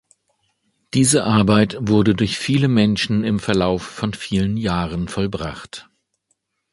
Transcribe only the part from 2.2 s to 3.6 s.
viele Menschen im